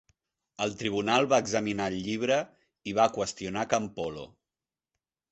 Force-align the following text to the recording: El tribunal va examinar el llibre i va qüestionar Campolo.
El 0.65 0.71
tribunal 0.77 1.25
va 1.33 1.37
examinar 1.43 1.85
el 1.93 1.97
llibre 2.05 2.37
i 2.91 2.93
va 2.99 3.05
qüestionar 3.19 3.67
Campolo. 3.75 4.25